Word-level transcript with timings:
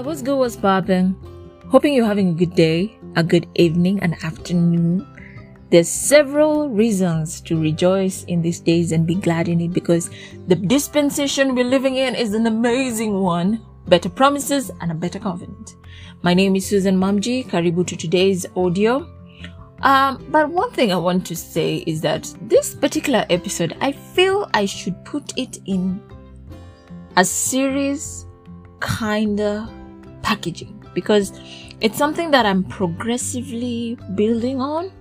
what's 0.00 0.22
good? 0.22 0.38
What's 0.38 0.56
popping? 0.56 1.16
Hoping 1.70 1.94
you're 1.94 2.06
having 2.06 2.30
a 2.30 2.32
good 2.32 2.54
day, 2.54 2.98
a 3.16 3.22
good 3.22 3.48
evening, 3.56 4.00
an 4.02 4.14
afternoon. 4.22 5.06
There's 5.70 5.88
several 5.88 6.68
reasons 6.70 7.40
to 7.42 7.60
rejoice 7.60 8.24
in 8.24 8.40
these 8.40 8.60
days 8.60 8.92
and 8.92 9.06
be 9.06 9.16
glad 9.16 9.48
in 9.48 9.60
it 9.60 9.72
because 9.72 10.10
the 10.46 10.54
dispensation 10.54 11.54
we're 11.54 11.64
living 11.64 11.96
in 11.96 12.14
is 12.14 12.32
an 12.32 12.46
amazing 12.46 13.20
one. 13.20 13.60
Better 13.86 14.08
promises 14.08 14.70
and 14.80 14.92
a 14.92 14.94
better 14.94 15.18
covenant. 15.18 15.76
My 16.22 16.32
name 16.32 16.56
is 16.56 16.66
Susan 16.66 16.96
Mamji. 16.96 17.46
Karibu 17.46 17.86
to 17.86 17.96
today's 17.96 18.46
audio. 18.56 19.06
Um, 19.82 20.24
but 20.30 20.48
one 20.48 20.70
thing 20.72 20.92
I 20.92 20.96
want 20.96 21.26
to 21.26 21.36
say 21.36 21.84
is 21.86 22.00
that 22.02 22.32
this 22.42 22.74
particular 22.74 23.24
episode, 23.30 23.76
I 23.80 23.92
feel 23.92 24.48
I 24.54 24.64
should 24.64 25.04
put 25.04 25.36
it 25.36 25.58
in 25.66 26.00
a 27.16 27.24
series 27.24 28.26
kinda 28.80 29.68
packaging 30.28 30.84
because 30.92 31.32
it's 31.80 31.96
something 31.96 32.30
that 32.30 32.44
I'm 32.44 32.62
progressively 32.64 33.96
building 34.14 34.60
on. 34.60 34.92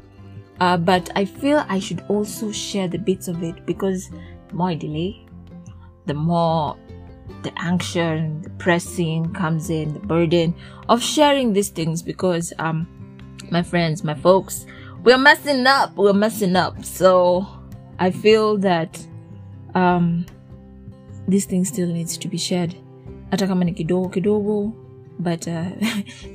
Uh, 0.60 0.78
but 0.78 1.10
I 1.16 1.26
feel 1.26 1.66
I 1.68 1.80
should 1.80 2.04
also 2.08 2.52
share 2.52 2.88
the 2.88 2.98
bits 2.98 3.28
of 3.28 3.44
it 3.44 3.66
because 3.66 4.10
the 4.48 4.56
more 4.56 4.70
I 4.70 4.76
delay, 4.76 5.26
the 6.06 6.14
more 6.14 6.78
the 7.44 7.52
anxiety, 7.62 8.34
the 8.42 8.50
pressing 8.52 9.34
comes 9.34 9.70
in, 9.70 9.94
the 9.94 10.00
burden 10.00 10.56
of 10.90 11.04
sharing 11.04 11.54
these 11.54 11.70
things 11.70 12.02
because 12.02 12.54
um 12.58 12.88
my 13.52 13.62
friends, 13.62 14.04
my 14.04 14.16
folks, 14.16 14.66
we're 15.04 15.18
messing 15.18 15.68
up, 15.68 15.96
we're 15.96 16.14
messing 16.14 16.56
up. 16.56 16.84
So 16.84 17.46
I 18.00 18.10
feel 18.12 18.58
that 18.60 18.98
um 19.76 20.26
this 21.28 21.46
thing 21.46 21.66
still 21.66 21.88
needs 21.88 22.18
to 22.18 22.28
be 22.28 22.38
shared. 22.38 22.74
Hata 23.30 23.46
kidogo 23.46 24.10
kidogo, 24.10 24.87
but 25.20 25.48
uh, 25.48 25.72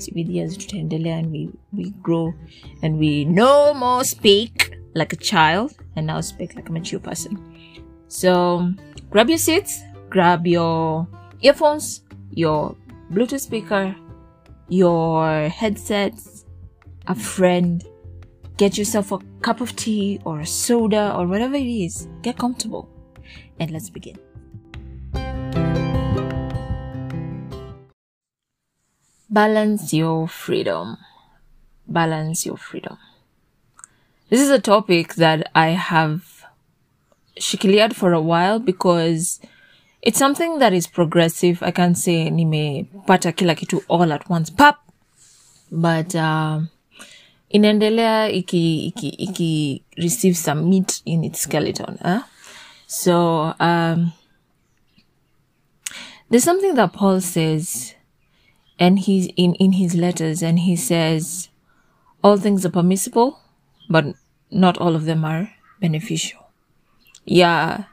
CBD 0.02 0.42
as 0.42 0.56
tutaendelea 0.56 1.18
and 1.18 1.30
we, 1.30 1.50
we 1.72 1.90
grow 2.02 2.34
and 2.82 2.98
we 2.98 3.24
no 3.24 3.74
more 3.74 4.04
speak 4.04 4.76
like 4.94 5.12
a 5.12 5.16
child 5.16 5.72
and 5.96 6.06
now 6.06 6.20
speak 6.20 6.54
like 6.54 6.68
a 6.68 6.72
mature 6.72 7.00
person. 7.00 7.38
So 8.08 8.72
grab 9.10 9.28
your 9.28 9.38
seats, 9.38 9.82
grab 10.10 10.46
your 10.46 11.06
earphones, 11.40 12.02
your 12.30 12.76
Bluetooth 13.10 13.40
speaker, 13.40 13.94
your 14.68 15.48
headsets, 15.48 16.44
a 17.06 17.14
friend, 17.14 17.84
get 18.56 18.78
yourself 18.78 19.12
a 19.12 19.18
cup 19.40 19.60
of 19.60 19.74
tea 19.76 20.20
or 20.24 20.40
a 20.40 20.46
soda 20.46 21.14
or 21.16 21.26
whatever 21.26 21.56
it 21.56 21.66
is. 21.66 22.08
Get 22.22 22.38
comfortable 22.38 22.88
and 23.58 23.70
let's 23.70 23.90
begin. 23.90 24.18
Balance 29.32 29.94
your 29.94 30.28
freedom. 30.28 30.98
Balance 31.88 32.44
your 32.44 32.58
freedom. 32.58 32.98
This 34.28 34.40
is 34.42 34.50
a 34.50 34.58
topic 34.58 35.14
that 35.14 35.50
I 35.54 35.68
have 35.68 36.44
shikiliad 37.40 37.94
for 37.94 38.12
a 38.12 38.20
while 38.20 38.58
because 38.58 39.40
it's 40.02 40.18
something 40.18 40.58
that 40.58 40.74
is 40.74 40.86
progressive. 40.86 41.62
I 41.62 41.70
can't 41.70 41.96
say 41.96 42.28
nimepata 42.28 43.34
kila 43.34 43.54
kitu 43.54 43.82
all 43.88 44.12
at 44.12 44.28
once. 44.28 44.50
Pap! 44.50 44.84
But 45.70 46.14
uh, 46.14 46.60
inaendelea 47.48 48.28
iki, 48.36 48.92
iki, 48.92 49.08
iki 49.08 49.82
receive 49.96 50.36
some 50.36 50.68
meat 50.68 51.00
in 51.06 51.24
its 51.24 51.40
skeleton. 51.40 51.96
Huh? 52.02 52.24
So 52.86 53.54
um, 53.58 54.12
there's 56.28 56.44
something 56.44 56.74
that 56.74 56.92
Paul 56.92 57.22
says 57.22 57.94
and 58.78 58.98
he's 58.98 59.28
in, 59.36 59.54
in 59.54 59.72
his 59.72 59.94
letters 59.94 60.42
and 60.42 60.60
he 60.60 60.76
says 60.76 61.48
all 62.22 62.36
things 62.36 62.64
are 62.64 62.70
permissible, 62.70 63.40
but 63.88 64.06
not 64.50 64.78
all 64.78 64.94
of 64.94 65.04
them 65.04 65.24
are 65.24 65.50
beneficial. 65.80 66.46
Yeah, 67.24 67.84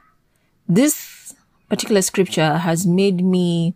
this 0.68 1.34
particular 1.68 2.02
scripture 2.02 2.58
has 2.58 2.86
made 2.86 3.24
me 3.24 3.74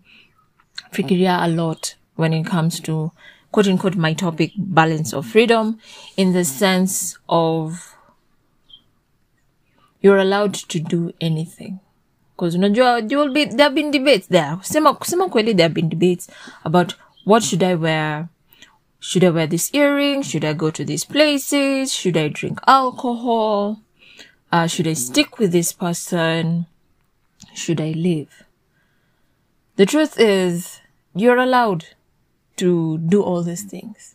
figure 0.92 1.38
a 1.40 1.48
lot 1.48 1.94
when 2.16 2.32
it 2.32 2.44
comes 2.46 2.80
to 2.80 3.12
quote 3.52 3.68
unquote 3.68 3.96
my 3.96 4.12
topic 4.12 4.52
balance 4.56 5.12
of 5.12 5.26
freedom 5.26 5.78
in 6.16 6.32
the 6.32 6.44
sense 6.44 7.18
of 7.28 7.94
you're 10.00 10.18
allowed 10.18 10.54
to 10.54 10.80
do 10.80 11.12
anything 11.20 11.80
because 12.36 12.56
you 12.56 13.18
will 13.18 13.32
be 13.32 13.44
there 13.44 13.66
have 13.66 13.74
been 13.74 13.90
debates 13.90 14.26
there 14.26 14.56
kusema 14.56 15.28
kweli 15.28 15.54
there 15.54 15.64
have 15.64 15.74
been 15.74 15.88
debates 15.88 16.28
about 16.64 16.94
what 17.24 17.42
should 17.42 17.62
i 17.62 17.74
wear? 17.74 18.28
Should 19.00 19.24
i 19.24 19.30
wear 19.30 19.46
this 19.46 19.70
earring? 19.74 20.22
Should 20.22 20.44
i 20.44 20.52
go 20.52 20.70
to 20.70 20.84
these 20.84 21.04
places? 21.04 21.92
Should 21.92 22.16
i 22.16 22.28
drink 22.28 22.58
alcohol? 22.66 23.80
Uh, 24.52 24.66
should 24.66 24.86
i 24.86 24.92
stick 24.94 25.38
with 25.38 25.52
this 25.52 25.72
person? 25.72 26.66
Should 27.54 27.80
i 27.80 27.90
leave? 27.92 28.44
the 29.76 29.86
truth 29.86 30.18
is 30.18 30.80
you're 31.14 31.38
allowed 31.38 31.84
to 32.56 32.98
do 32.98 33.22
all 33.22 33.42
these 33.42 33.62
things. 33.64 34.14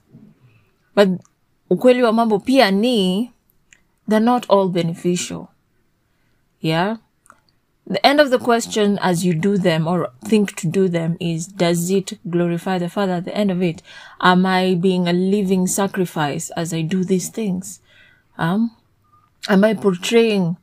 But 0.95 1.09
ukweli 1.69 2.03
wa 2.03 2.11
mambo 2.11 2.39
pia 2.39 2.71
ni 2.71 3.31
they're 4.07 4.19
not 4.19 4.45
all 4.49 4.69
beneficial. 4.69 5.51
Yeah 6.61 6.97
the 7.89 8.05
end 8.05 8.21
of 8.21 8.29
the 8.29 8.37
question 8.37 8.99
as 9.01 9.25
you 9.25 9.33
do 9.33 9.57
them 9.57 9.87
or 9.87 10.09
think 10.23 10.55
to 10.55 10.67
do 10.67 10.87
them 10.87 11.17
is 11.19 11.47
does 11.47 11.89
it 11.89 12.19
glorify 12.29 12.77
the 12.77 12.87
father 12.87 13.13
at 13.13 13.25
the 13.25 13.35
end 13.35 13.49
of 13.49 13.63
it? 13.63 13.81
Am 14.21 14.45
i 14.45 14.75
being 14.75 15.07
a 15.07 15.13
living 15.13 15.65
sacrifice 15.65 16.51
as 16.51 16.71
i 16.71 16.81
do 16.81 17.03
these 17.03 17.29
things? 17.29 17.81
Um 18.37 18.75
am 19.49 19.63
i 19.63 19.73
portraying 19.73 20.57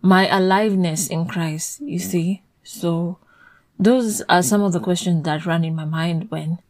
my 0.00 0.26
aliveness 0.28 1.06
in 1.08 1.26
christ 1.26 1.82
you 1.82 1.98
see? 1.98 2.42
So 2.64 3.18
those 3.78 4.22
are 4.22 4.42
some 4.42 4.62
of 4.62 4.72
the 4.72 4.80
questions 4.80 5.24
that 5.24 5.44
run 5.44 5.64
in 5.64 5.74
my 5.74 5.84
mind 5.84 6.30
when 6.30 6.60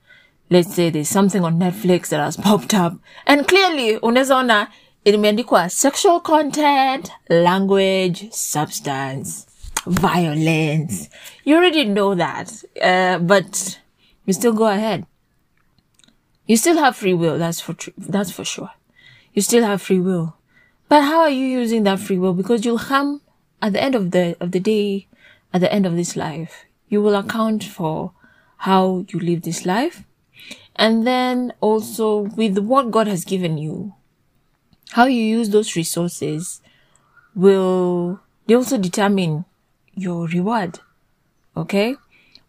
let's 0.51 0.75
say 0.75 0.91
there's 0.91 1.09
something 1.09 1.45
on 1.45 1.61
netflix 1.61 2.09
that 2.09 2.21
has 2.21 2.37
popped 2.37 2.75
up. 2.75 2.95
And 3.27 3.47
clearly 3.47 3.97
unaweza 3.99 4.37
ona 4.37 4.69
imeandikwa 5.05 5.71
sexual 5.71 6.21
content 6.21 7.13
language 7.29 8.29
substance 8.33 9.50
violence. 9.87 11.09
You 11.45 11.57
already 11.57 11.85
know 11.85 12.15
that, 12.15 12.53
uh, 12.83 13.19
but 13.19 13.79
you 14.27 14.33
still 14.33 14.53
go 14.53 14.67
ahead. 14.67 15.07
You 16.47 16.57
still 16.57 16.79
have 16.79 16.97
free 16.97 17.15
will. 17.15 17.39
That's 17.39 17.61
for 17.61 17.75
tr- 17.75 17.91
that's 17.97 18.31
for 18.31 18.45
sure. 18.45 18.71
You 19.33 19.43
still 19.43 19.65
have 19.65 19.81
free 19.81 20.01
will, 20.01 20.37
but 20.89 21.03
how 21.03 21.21
are 21.21 21.31
you 21.31 21.47
using 21.47 21.85
that 21.85 22.01
free 22.01 22.19
will? 22.19 22.35
Because 22.35 22.65
you'll 22.65 22.79
come 22.79 23.21
at 23.63 23.73
the 23.73 23.83
end 23.83 23.95
of 23.95 24.11
the 24.11 24.37
of 24.41 24.51
the 24.53 24.61
day, 24.61 25.07
at 25.53 25.61
the 25.61 25.73
end 25.73 25.87
of 25.87 25.97
this 25.97 26.17
life, 26.17 26.65
you 26.89 27.01
will 27.01 27.15
account 27.15 27.65
for 27.65 28.13
how 28.59 29.05
you 29.09 29.21
live 29.21 29.43
this 29.43 29.65
life, 29.65 30.03
and 30.77 31.07
then 31.07 31.53
also 31.61 32.19
with 32.19 32.59
what 32.59 32.91
God 32.91 33.07
has 33.07 33.25
given 33.25 33.57
you, 33.57 33.95
how 34.91 35.05
you 35.05 35.23
use 35.23 35.51
those 35.51 35.77
resources 35.77 36.61
will 37.35 38.21
they 38.47 38.55
also 38.55 38.77
determine 38.77 39.45
your 40.01 40.27
reward. 40.27 40.81
Okay? 41.57 41.97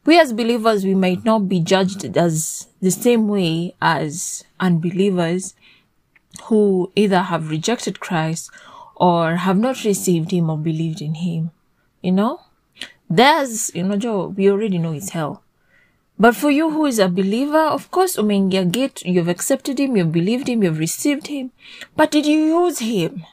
We 0.05 0.19
as 0.19 0.33
believers, 0.33 0.83
we 0.83 0.95
might 0.95 1.23
not 1.23 1.47
be 1.47 1.59
judged 1.59 2.17
as 2.17 2.67
the 2.81 2.89
same 2.89 3.27
way 3.27 3.75
as 3.81 4.43
unbelievers 4.59 5.53
who 6.45 6.91
either 6.95 7.19
have 7.19 7.51
rejected 7.51 7.99
Christ 7.99 8.49
or 8.95 9.35
have 9.35 9.59
not 9.59 9.83
received 9.83 10.31
Him 10.31 10.49
or 10.49 10.57
believed 10.57 11.01
in 11.01 11.15
Him. 11.15 11.51
You 12.01 12.13
know? 12.13 12.41
There's, 13.09 13.73
you 13.75 13.83
know, 13.83 13.97
Joe, 13.97 14.27
we 14.27 14.49
already 14.49 14.77
know 14.77 14.93
it's 14.93 15.09
hell. 15.09 15.43
But 16.17 16.35
for 16.35 16.49
you 16.49 16.69
who 16.69 16.85
is 16.85 16.97
a 16.97 17.09
believer, 17.09 17.59
of 17.59 17.91
course, 17.91 18.15
umeingia 18.15 18.71
gate, 18.71 19.03
you've 19.03 19.27
accepted 19.27 19.79
Him, 19.79 19.97
you've 19.97 20.11
believed 20.11 20.47
Him, 20.47 20.63
you've 20.63 20.79
received 20.79 21.27
Him. 21.27 21.51
But 21.95 22.11
did 22.11 22.25
you 22.25 22.39
use 22.39 22.79
Him? 22.79 23.23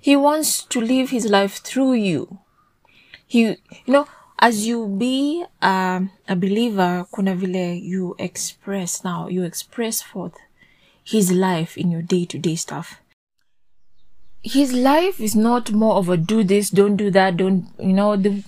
He 0.00 0.16
wants 0.16 0.62
to 0.64 0.80
live 0.80 1.10
His 1.10 1.26
life 1.26 1.58
through 1.58 1.94
you 1.94 2.40
he 3.28 3.40
you 3.40 3.56
know 3.86 4.08
as 4.38 4.66
you 4.66 4.86
be 4.86 5.44
um, 5.62 6.10
a 6.28 6.34
believer 6.34 7.06
kuna 7.14 7.34
vile 7.34 7.74
you 7.74 8.14
express 8.18 9.04
now 9.04 9.28
you 9.28 9.42
express 9.44 10.00
forth 10.02 10.36
his 11.04 11.30
life 11.32 11.78
in 11.78 11.90
your 11.90 12.02
day-to-day 12.02 12.54
stuff. 12.54 13.00
His 14.42 14.74
life 14.74 15.20
is 15.20 15.34
not 15.34 15.72
more 15.72 15.94
of 15.96 16.08
a 16.08 16.16
do 16.16 16.44
this 16.44 16.70
don't 16.70 16.96
do 16.96 17.10
that 17.10 17.36
don't 17.36 17.66
you 17.78 17.92
know 17.92 18.16
the 18.16 18.44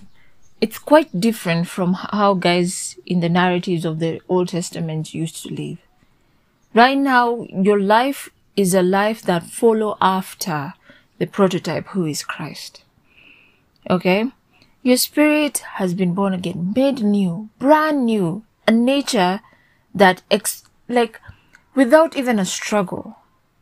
it's 0.60 0.78
quite 0.78 1.20
different 1.20 1.68
from 1.68 1.94
how 1.94 2.34
guys 2.34 2.96
in 3.06 3.20
the 3.20 3.30
narratives 3.30 3.84
of 3.86 3.98
the 3.98 4.20
old 4.28 4.48
testament 4.48 5.14
used 5.14 5.42
to 5.42 5.54
live. 5.54 5.78
Right 6.74 6.98
now 6.98 7.46
your 7.48 7.80
life 7.80 8.28
is 8.56 8.74
a 8.74 8.82
life 8.82 9.22
that 9.22 9.44
follow 9.44 9.96
after 10.00 10.74
the 11.18 11.26
prototype 11.26 11.88
who 11.88 12.04
is 12.04 12.22
christ. 12.22 12.84
Okay 13.88 14.30
your 14.82 14.96
spirit 14.96 15.58
has 15.74 15.94
been 15.94 16.14
born 16.14 16.32
again, 16.32 16.72
made 16.74 17.02
new, 17.02 17.50
brand 17.58 18.06
new, 18.06 18.44
a 18.66 18.72
nature 18.72 19.40
that 19.94 20.22
ex- 20.30 20.64
like 20.88 21.20
without 21.74 22.16
even 22.16 22.38
a 22.38 22.44
struggle, 22.44 23.16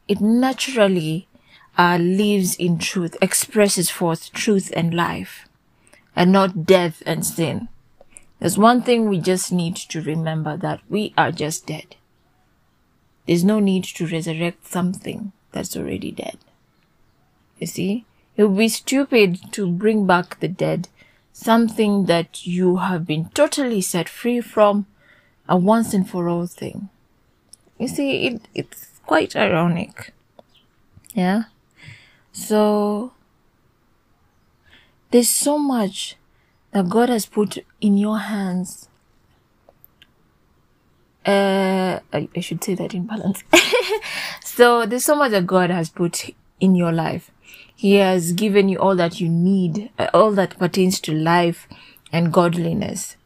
it 0.07 0.21
naturally 0.21 1.29
uh, 1.77 1.99
lives 2.01 2.55
in 2.57 2.79
truth, 2.79 3.17
expresses 3.21 3.91
forth 3.91 4.33
truth 4.33 4.73
and 4.77 4.95
life, 4.95 5.49
and 6.17 6.33
not 6.33 6.65
death 6.67 7.03
and 7.07 7.25
sin. 7.25 7.69
There's 8.39 8.59
one 8.59 8.83
thing 8.83 9.09
we 9.09 9.21
just 9.21 9.53
need 9.53 9.77
to 9.77 10.01
remember 10.01 10.57
that 10.57 10.81
we 10.89 11.13
are 11.19 11.33
just 11.33 11.67
dead. 11.67 11.97
There's 13.27 13.45
no 13.45 13.61
need 13.61 13.85
to 13.85 14.07
resurrect 14.07 14.67
something 14.67 15.33
that's 15.53 15.77
already 15.77 16.13
dead. 16.13 16.39
You 17.59 17.67
see, 17.67 18.05
it 18.37 18.45
would 18.45 18.57
be 18.57 18.69
stupid 18.69 19.53
to 19.53 19.71
bring 19.71 20.07
back 20.07 20.41
the 20.41 20.49
dead, 20.49 20.89
something 21.39 22.07
that 22.07 22.45
you 22.45 22.79
have 22.79 23.07
been 23.07 23.29
totally 23.29 23.81
set 23.81 24.09
free 24.09 24.41
from, 24.41 24.87
a 25.49 25.57
once 25.57 25.95
and 25.95 26.09
for 26.11 26.29
all 26.29 26.49
thing. 26.49 26.89
You 27.79 27.87
see, 27.87 28.27
it, 28.27 28.49
it's 28.57 29.01
quite 29.07 29.37
ironic. 29.37 30.13
Yeah? 31.15 31.45
So, 32.33 33.13
there's 35.13 35.31
so 35.31 35.59
much 35.59 36.17
that 36.73 36.89
God 36.89 37.09
has 37.09 37.27
put 37.27 37.59
in 37.81 37.97
your 37.97 38.19
hands. 38.19 38.89
Uh, 41.25 42.01
I, 42.13 42.29
I 42.35 42.41
should 42.41 42.65
say 42.65 42.75
that 42.75 42.95
in 42.95 43.07
balance. 43.07 43.45
so 44.45 44.87
there's 44.87 45.05
so 45.05 45.15
much 45.15 45.31
that 45.31 45.47
God 45.47 45.71
has 45.71 45.89
put 45.89 46.31
in 46.61 46.75
your 46.75 46.93
life. 46.93 47.31
He 47.75 47.95
has 47.95 48.33
given 48.33 48.69
you 48.69 48.79
all 48.79 48.97
that 48.97 49.21
you 49.21 49.29
need, 49.29 49.91
uh, 49.99 50.09
all 50.13 50.33
that 50.33 50.59
pertains 50.59 51.01
to 51.01 51.13
life 51.13 51.69
and 52.13 52.33
godliness. 52.33 53.17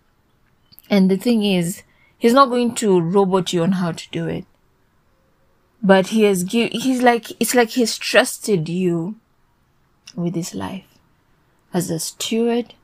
And 0.90 1.11
the 1.11 1.17
thing 1.17 1.43
is, 1.43 1.82
He's 2.19 2.34
not 2.34 2.50
going 2.50 2.75
to 2.76 3.00
robot 3.00 3.52
you 3.52 3.62
on 3.62 3.73
how 3.73 3.93
to 3.93 4.11
do 4.11 4.29
it. 4.29 4.44
But 5.82 6.08
He 6.08 6.23
has 6.25 6.44
give, 6.44 6.70
He's 6.73 7.02
like, 7.02 7.31
it's 7.40 7.55
like 7.55 7.70
He's 7.70 7.96
trusted 7.99 8.69
you 8.69 9.17
with 10.14 10.34
His 10.34 10.55
life 10.55 10.84
as 11.73 11.90
a 11.90 11.99
steward, 11.99 12.75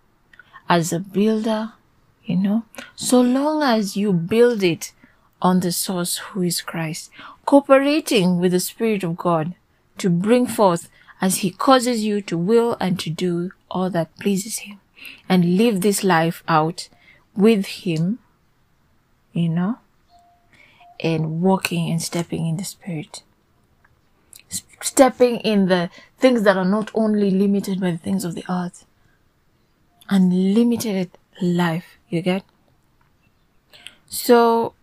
as 0.68 0.92
a 0.92 0.98
builder, 0.98 1.74
you 2.24 2.36
know, 2.36 2.64
so 2.96 3.20
long 3.20 3.62
as 3.62 3.96
you 3.96 4.12
build 4.12 4.62
it 4.62 4.92
on 5.40 5.60
the 5.60 5.72
source 5.72 6.16
who 6.18 6.42
is 6.42 6.60
Christ, 6.60 7.10
cooperating 7.44 8.40
with 8.40 8.52
the 8.52 8.60
Spirit 8.60 9.04
of 9.04 9.16
God 9.16 9.54
to 9.98 10.10
bring 10.10 10.46
forth 10.46 10.88
as 11.20 11.38
He 11.38 11.50
causes 11.50 12.04
you 12.04 12.20
to 12.22 12.38
will 12.38 12.76
and 12.80 12.98
to 13.00 13.10
do 13.10 13.52
all 13.70 13.90
that 13.90 14.16
pleases 14.18 14.58
Him 14.58 14.80
and 15.28 15.56
live 15.56 15.80
this 15.80 16.04
life 16.04 16.42
out 16.48 16.88
with 17.36 17.66
Him, 17.66 18.18
you 19.32 19.48
know, 19.48 19.78
and 21.00 21.40
walking 21.42 21.90
and 21.90 22.02
stepping 22.02 22.46
in 22.46 22.56
the 22.56 22.64
Spirit. 22.64 23.22
Stepping 24.80 25.38
in 25.38 25.66
the 25.66 25.90
things 26.18 26.42
that 26.42 26.56
are 26.56 26.64
not 26.64 26.90
only 26.94 27.30
limited 27.30 27.80
by 27.80 27.90
the 27.90 27.98
things 27.98 28.24
of 28.24 28.34
the 28.34 28.44
earth, 28.48 28.84
unlimited 30.08 31.10
life, 31.40 31.98
you 32.08 32.22
get? 32.22 32.44
So, 34.06 34.74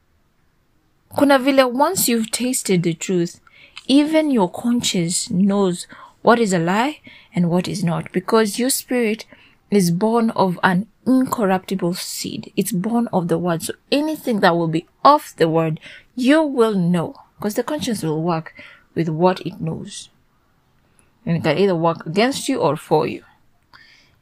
kuna 1.18 1.40
vile 1.40 1.72
once 1.72 2.08
you've 2.08 2.30
tasted 2.30 2.84
the 2.84 2.94
truth, 2.94 3.40
even 3.88 4.32
your 4.32 4.50
conscience 4.50 5.30
knows 5.30 5.88
what 6.22 6.40
is 6.40 6.54
a 6.54 6.60
lie 6.60 7.02
and 7.34 7.50
what 7.50 7.68
is 7.68 7.84
not 7.84 8.12
because 8.12 8.58
your 8.58 8.70
spirit 8.70 9.26
is 9.70 9.92
born 9.92 10.30
of 10.32 10.60
an 10.64 10.88
incorruptible 11.06 11.94
seed. 11.94 12.52
It's 12.56 12.72
born 12.72 13.08
of 13.14 13.28
the 13.28 13.38
word. 13.38 13.64
So 13.64 13.74
anything 13.92 14.40
that 14.40 14.56
will 14.56 14.68
be 14.68 14.88
off 15.04 15.36
the 15.36 15.50
word, 15.50 15.80
you 16.16 16.42
will 16.42 16.74
know 16.74 17.16
because 17.38 17.56
the 17.56 17.64
conscience 17.64 18.04
will 18.04 18.22
work 18.22 18.54
with 18.94 19.10
what 19.10 19.42
it 19.42 19.60
knows. 19.60 20.10
And 21.26 21.38
it 21.38 21.44
can 21.44 21.58
either 21.58 21.76
work 21.76 22.06
against 22.06 22.48
you 22.48 22.60
or 22.60 22.76
for 22.78 23.08
you. 23.08 23.24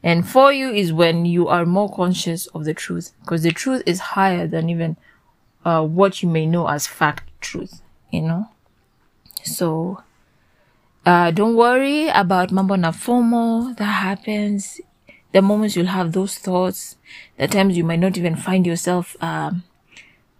And 0.02 0.28
for 0.28 0.52
you 0.52 0.72
is 0.72 0.92
when 0.92 1.26
you 1.26 1.48
are 1.48 1.66
more 1.66 1.94
conscious 1.94 2.48
of 2.48 2.66
the 2.66 2.74
truth 2.74 3.14
because 3.22 3.44
the 3.44 3.52
truth 3.52 3.84
is 3.86 4.00
higher 4.00 4.48
than 4.48 4.70
even 4.70 4.98
uh, 5.64 5.86
what 5.86 6.22
you 6.22 6.28
may 6.28 6.46
know 6.46 6.68
as 6.68 6.88
fact 6.88 7.30
truth, 7.40 7.82
you 8.12 8.22
know? 8.22 8.50
So, 9.44 10.02
uh, 11.06 11.32
don't 11.32 11.56
worry 11.56 12.08
about 12.08 12.52
mambo 12.52 12.76
na 12.76 12.92
FOMO 12.92 13.76
that 13.78 13.84
happens. 13.84 14.80
The 15.34 15.42
moments 15.42 15.76
you'll 15.76 15.88
have 15.88 16.12
those 16.12 16.38
thoughts, 16.38 16.96
the 17.38 17.48
times 17.48 17.76
you 17.76 17.84
might 17.84 18.00
not 18.00 18.18
even 18.18 18.36
find 18.36 18.66
yourself, 18.66 19.16
um, 19.22 19.64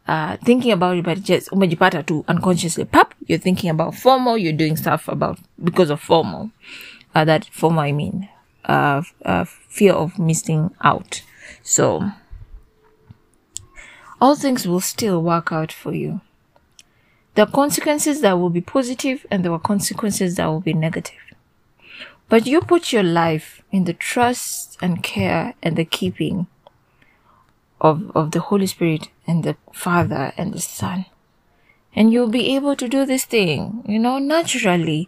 uh, 0.08 0.38
thinking 0.44 0.72
about 0.72 0.98
it, 0.98 1.04
but 1.04 1.22
just 1.24 1.50
umejipata 1.50 2.06
to 2.06 2.24
unconsciously, 2.28 2.86
pop, 2.86 3.16
you're 3.26 3.40
thinking 3.40 3.70
about 3.70 3.94
FOMO, 3.94 4.40
you're 4.40 4.54
doing 4.54 4.78
stuff 4.78 5.08
about, 5.08 5.40
because 5.64 5.90
of 5.90 6.02
FOMO. 6.02 6.52
Uh, 7.16 7.26
that 7.26 7.50
FOMO, 7.52 7.80
I 7.80 7.92
mean, 7.92 8.30
uh, 8.66 9.02
uh, 9.26 9.46
fear 9.46 9.94
of 9.94 10.20
missing 10.20 10.72
out. 10.82 11.24
So, 11.64 12.12
all 14.22 14.36
things 14.36 14.68
will 14.68 14.82
still 14.82 15.22
work 15.22 15.52
out 15.52 15.72
for 15.72 15.94
you. 15.94 16.22
There 17.36 17.46
are 17.46 17.52
consequences 17.52 18.22
that 18.22 18.34
will 18.34 18.52
be 18.52 18.62
positive 18.62 19.26
and 19.32 19.44
there 19.44 19.52
are 19.52 19.60
consequences 19.60 20.36
that 20.36 20.46
will 20.46 20.62
be 20.62 20.74
negative. 20.74 21.18
But 22.30 22.46
you 22.46 22.62
put 22.62 22.94
your 22.94 23.04
life 23.04 23.64
in 23.72 23.86
the 23.86 23.94
trust 23.94 24.78
and 24.82 25.02
care 25.04 25.56
and 25.64 25.76
the 25.76 25.86
keeping 25.86 26.48
of, 27.82 28.12
of 28.16 28.32
the 28.32 28.40
Holy 28.40 28.68
Spirit 28.68 29.10
and 29.26 29.44
the 29.44 29.58
Father 29.74 30.32
and 30.38 30.54
the 30.54 30.62
Son. 30.62 31.06
And 31.96 32.14
you'll 32.14 32.30
be 32.30 32.56
able 32.56 32.76
to 32.76 32.88
do 32.88 33.06
this 33.06 33.26
thing, 33.26 33.84
you 33.88 34.00
know, 34.00 34.20
naturally. 34.20 35.08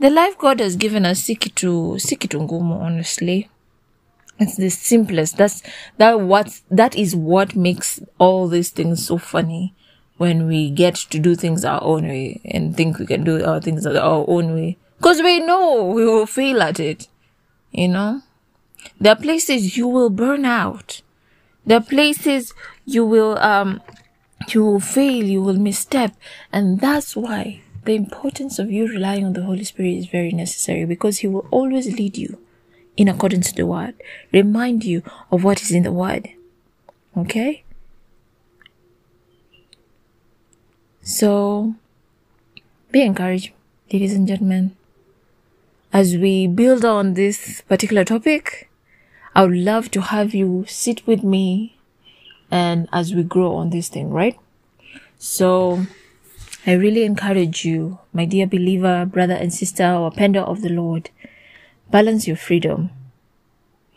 The 0.00 0.10
life 0.10 0.36
God 0.36 0.60
has 0.60 0.76
given 0.76 1.06
us, 1.06 1.22
sikitu, 1.22 1.96
sikitu 2.00 2.40
ngumu, 2.40 2.80
honestly. 2.80 3.48
It's 4.38 4.56
the 4.56 4.70
simplest. 4.70 5.36
That's, 5.36 5.62
that 5.98 6.20
what, 6.20 6.60
that 6.70 6.96
is 6.96 7.14
what 7.14 7.54
makes 7.54 8.00
all 8.18 8.48
these 8.48 8.70
things 8.70 9.06
so 9.06 9.18
funny 9.18 9.74
when 10.16 10.46
we 10.46 10.70
get 10.70 10.94
to 10.94 11.18
do 11.18 11.34
things 11.34 11.64
our 11.64 11.82
own 11.82 12.06
way 12.08 12.40
and 12.44 12.76
think 12.76 12.98
we 12.98 13.06
can 13.06 13.24
do 13.24 13.44
our 13.44 13.60
things 13.60 13.86
our 13.86 14.24
own 14.28 14.54
way. 14.54 14.76
Because 14.98 15.20
we 15.22 15.40
know 15.40 15.84
we 15.84 16.04
will 16.04 16.26
fail 16.26 16.62
at 16.62 16.78
it. 16.78 17.08
You 17.72 17.88
know? 17.88 18.22
There 19.00 19.12
are 19.12 19.16
places 19.16 19.76
you 19.76 19.88
will 19.88 20.10
burn 20.10 20.44
out. 20.44 21.02
There 21.66 21.78
are 21.78 21.82
places 21.82 22.52
you 22.84 23.04
will, 23.04 23.38
um, 23.38 23.80
you 24.48 24.64
will 24.64 24.80
fail, 24.80 25.24
you 25.24 25.42
will 25.42 25.58
misstep. 25.58 26.14
And 26.52 26.80
that's 26.80 27.16
why 27.16 27.62
the 27.84 27.94
importance 27.94 28.58
of 28.58 28.70
you 28.70 28.86
relying 28.86 29.24
on 29.24 29.32
the 29.32 29.42
Holy 29.42 29.64
Spirit 29.64 29.96
is 29.96 30.06
very 30.06 30.32
necessary 30.32 30.84
because 30.84 31.18
He 31.18 31.26
will 31.26 31.46
always 31.50 31.86
lead 31.86 32.16
you 32.16 32.38
in 32.96 33.08
accordance 33.08 33.50
to 33.50 33.56
the 33.56 33.66
Word, 33.66 33.94
remind 34.32 34.84
you 34.84 35.02
of 35.30 35.42
what 35.42 35.60
is 35.60 35.72
in 35.72 35.82
the 35.82 35.92
Word. 35.92 36.28
Okay? 37.16 37.63
So, 41.06 41.74
be 42.90 43.02
encouraged, 43.02 43.52
ladies 43.92 44.14
and 44.14 44.26
gentlemen. 44.26 44.74
As 45.92 46.16
we 46.16 46.46
build 46.46 46.82
on 46.82 47.12
this 47.12 47.60
particular 47.60 48.04
topic, 48.04 48.70
I 49.34 49.42
would 49.42 49.54
love 49.54 49.90
to 49.90 50.00
have 50.00 50.32
you 50.32 50.64
sit 50.66 51.06
with 51.06 51.22
me 51.22 51.76
and 52.50 52.88
as 52.90 53.14
we 53.14 53.22
grow 53.22 53.54
on 53.54 53.68
this 53.68 53.90
thing, 53.90 54.08
right? 54.08 54.38
So, 55.18 55.86
I 56.66 56.72
really 56.72 57.04
encourage 57.04 57.66
you, 57.66 57.98
my 58.14 58.24
dear 58.24 58.46
believer, 58.46 59.04
brother 59.04 59.34
and 59.34 59.52
sister, 59.52 59.84
or 59.84 60.10
pender 60.10 60.40
of 60.40 60.62
the 60.62 60.70
Lord, 60.70 61.10
balance 61.90 62.26
your 62.26 62.38
freedom. 62.38 62.88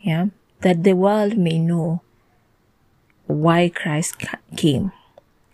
Yeah. 0.01 0.25
That 0.59 0.83
the 0.83 0.91
world 0.91 1.37
may 1.37 1.57
know 1.57 2.01
why 3.27 3.69
Christ 3.69 4.25
came 4.57 4.91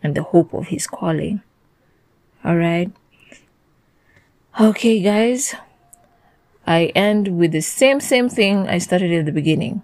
and 0.03 0.13
the 0.13 0.23
hope 0.23 0.53
of 0.53 0.67
his 0.67 0.85
calling. 0.85 1.41
All 2.43 2.57
right. 2.57 2.91
Okay, 4.59 5.01
guys. 5.01 5.55
I 6.67 6.91
end 6.95 7.39
with 7.39 7.51
the 7.51 7.61
same, 7.61 7.99
same 7.99 8.29
thing 8.29 8.67
I 8.69 8.77
started 8.77 9.11
at 9.11 9.25
the 9.25 9.31
beginning. 9.31 9.83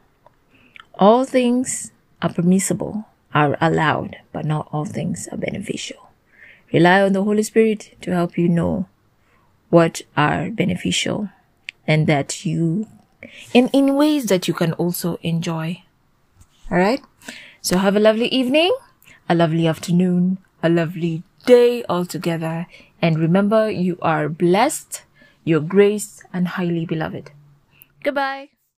All 0.95 1.25
things 1.25 1.91
are 2.21 2.31
permissible, 2.31 3.05
are 3.33 3.57
allowed, 3.59 4.17
but 4.31 4.45
not 4.45 4.67
all 4.71 4.85
things 4.85 5.27
are 5.31 5.37
beneficial. 5.37 6.09
Rely 6.71 7.01
on 7.01 7.13
the 7.13 7.23
Holy 7.23 7.43
Spirit 7.43 7.95
to 8.01 8.11
help 8.11 8.37
you 8.37 8.47
know 8.47 8.87
what 9.69 10.01
are 10.15 10.49
beneficial 10.49 11.29
and 11.87 12.05
that 12.07 12.45
you, 12.45 12.87
and 13.55 13.69
in 13.73 13.95
ways 13.95 14.27
that 14.27 14.47
you 14.47 14.53
can 14.53 14.73
also 14.73 15.17
enjoy. 15.21 15.81
All 16.69 16.77
right. 16.77 17.01
So 17.61 17.77
have 17.77 17.95
a 17.95 17.99
lovely 17.99 18.27
evening 18.27 18.75
a 19.29 19.35
lovely 19.35 19.67
afternoon, 19.67 20.39
a 20.61 20.69
lovely 20.69 21.23
day 21.45 21.85
altogether. 21.87 22.67
And 23.01 23.17
remember, 23.19 23.69
you 23.69 23.97
are 24.01 24.27
blessed, 24.27 25.03
you're 25.45 25.61
graced, 25.61 26.23
and 26.33 26.49
highly 26.49 26.85
beloved. 26.85 27.31
Goodbye. 28.03 28.49